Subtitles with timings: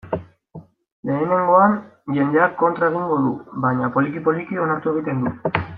[1.09, 1.75] Lehenengoan,
[2.15, 5.37] jendeak kontra egingo du, baina, poliki-poliki, onartu egiten du.